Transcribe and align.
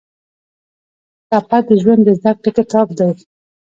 ټپه 1.29 1.57
د 1.67 1.69
ژوند 1.81 2.01
د 2.05 2.09
زده 2.19 2.31
کړې 2.41 2.51
کتاب 2.57 2.87
دی. 2.97 3.11